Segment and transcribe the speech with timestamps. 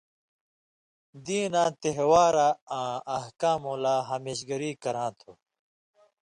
[1.25, 2.47] دیناں تہوارہ
[2.79, 5.31] آں احکامؤں لا ہمیشگری کراں تھو۔